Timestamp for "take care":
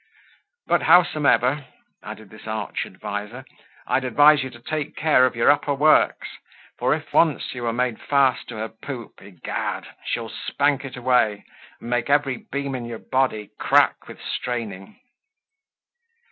4.49-5.27